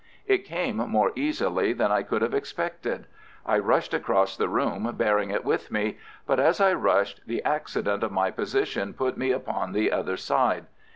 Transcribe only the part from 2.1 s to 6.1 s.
have expected. I rushed across the room, bearing it with me;